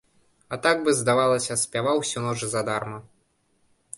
[0.55, 2.99] А так бы, здавалася, спяваў усю ноч задарма.